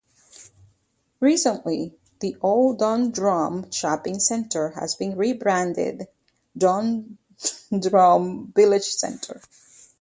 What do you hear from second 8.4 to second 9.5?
Village Centre".